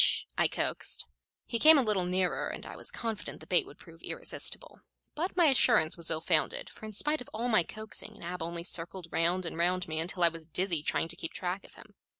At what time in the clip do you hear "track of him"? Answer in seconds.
11.35-11.93